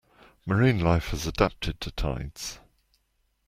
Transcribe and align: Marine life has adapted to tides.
Marine 0.47 0.79
life 0.79 1.09
has 1.09 1.27
adapted 1.27 1.79
to 1.79 1.91
tides. 1.91 2.57